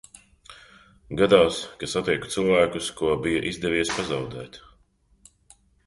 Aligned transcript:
Gadās, 1.19 1.59
ka 1.83 1.89
satieku 1.91 2.31
cilvēkus, 2.37 2.87
ko 3.03 3.13
bija 3.27 3.45
izdevies 3.53 3.93
pazaudēt. 3.99 4.59